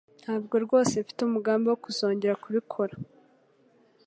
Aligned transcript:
Ntabwo 0.21 0.55
rwose 0.65 0.93
mfite 1.03 1.19
umugambi 1.23 1.65
wo 1.71 1.77
kuzongera 1.83 2.39
kubikora. 2.43 2.93